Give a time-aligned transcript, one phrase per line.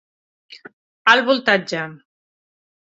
[1.11, 1.81] Alt voltatge!